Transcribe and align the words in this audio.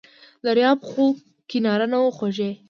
دریاب 0.43 0.79
و 0.83 0.87
خو 0.91 1.05
کناره 1.49 1.85
نه 1.93 1.97
وه 2.03 2.11
خوږې! 2.17 2.51